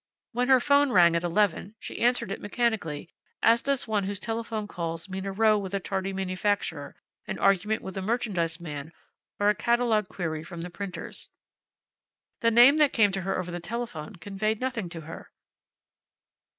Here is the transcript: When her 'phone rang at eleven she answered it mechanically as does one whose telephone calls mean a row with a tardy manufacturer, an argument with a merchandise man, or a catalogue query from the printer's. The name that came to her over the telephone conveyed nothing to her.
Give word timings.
When 0.31 0.47
her 0.47 0.59
'phone 0.59 0.91
rang 0.91 1.15
at 1.15 1.23
eleven 1.23 1.75
she 1.79 1.99
answered 2.01 2.31
it 2.31 2.41
mechanically 2.41 3.11
as 3.43 3.61
does 3.61 3.87
one 3.87 4.05
whose 4.05 4.19
telephone 4.19 4.67
calls 4.67 5.07
mean 5.07 5.27
a 5.27 5.31
row 5.31 5.59
with 5.59 5.75
a 5.75 5.79
tardy 5.79 6.11
manufacturer, 6.11 6.95
an 7.27 7.37
argument 7.37 7.83
with 7.83 7.95
a 7.97 8.01
merchandise 8.01 8.59
man, 8.59 8.93
or 9.39 9.49
a 9.49 9.53
catalogue 9.53 10.07
query 10.09 10.43
from 10.43 10.61
the 10.63 10.71
printer's. 10.71 11.29
The 12.39 12.49
name 12.49 12.77
that 12.77 12.93
came 12.93 13.11
to 13.11 13.21
her 13.21 13.37
over 13.37 13.51
the 13.51 13.59
telephone 13.59 14.15
conveyed 14.15 14.59
nothing 14.59 14.89
to 14.89 15.01
her. 15.01 15.29